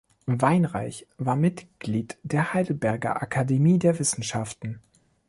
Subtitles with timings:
[0.25, 4.81] Weinreich war Mitglied der Heidelberger Akademie der Wissenschaften.